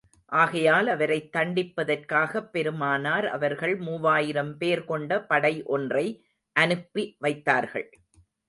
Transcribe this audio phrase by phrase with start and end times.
[0.25, 6.25] ஆகையால், அவரைத் தண்டிப்பதற்காகப் பெருமானார் அவர்கள் மூவாயிரம் பேர் கொண்ட படை ஒன்றை
[6.53, 7.89] அனுப்பி வைத்தார்கள்.